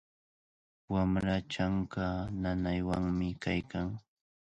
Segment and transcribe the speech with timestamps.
[0.93, 2.03] Wamraa chanka
[2.41, 3.87] nanaywanmi kaykan.